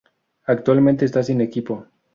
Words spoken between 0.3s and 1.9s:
Actualmente está sin equipo.